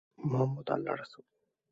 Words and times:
মুহাম্মদ 0.21 0.67
আল্লাহর 0.75 0.99
রাসূল। 1.01 1.25